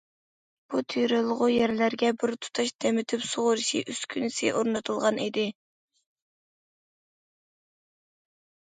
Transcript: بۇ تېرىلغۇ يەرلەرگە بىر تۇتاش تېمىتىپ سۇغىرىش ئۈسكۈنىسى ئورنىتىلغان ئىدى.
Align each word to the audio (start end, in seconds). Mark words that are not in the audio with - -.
بۇ 0.73 0.79
تېرىلغۇ 0.93 1.49
يەرلەرگە 1.55 2.09
بىر 2.23 2.33
تۇتاش 2.45 2.71
تېمىتىپ 2.85 3.27
سۇغىرىش 3.33 3.69
ئۈسكۈنىسى 3.83 4.51
ئورنىتىلغان 4.55 5.23
ئىدى. 5.27 5.45